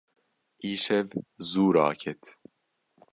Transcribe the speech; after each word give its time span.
Îşev 0.69 1.07
zû 1.49 1.65
raket. 1.75 2.23